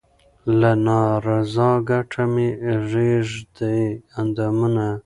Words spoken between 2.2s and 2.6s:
مې